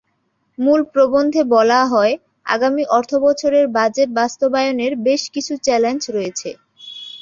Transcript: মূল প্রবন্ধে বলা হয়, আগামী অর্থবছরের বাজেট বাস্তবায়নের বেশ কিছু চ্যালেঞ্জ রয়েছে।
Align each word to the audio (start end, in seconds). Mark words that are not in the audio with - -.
মূল 0.57 0.81
প্রবন্ধে 0.93 1.41
বলা 1.55 1.81
হয়, 1.85 2.13
আগামী 2.45 2.83
অর্থবছরের 2.97 3.65
বাজেট 3.77 4.09
বাস্তবায়নের 4.13 4.93
বেশ 5.05 5.21
কিছু 5.35 5.53
চ্যালেঞ্জ 5.65 6.01
রয়েছে। 6.09 6.49